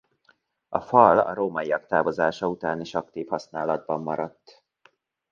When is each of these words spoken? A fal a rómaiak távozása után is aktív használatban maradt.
A 0.69 0.81
fal 0.81 1.19
a 1.19 1.33
rómaiak 1.33 1.85
távozása 1.85 2.47
után 2.47 2.79
is 2.81 2.95
aktív 2.95 3.27
használatban 3.27 4.01
maradt. 4.01 4.63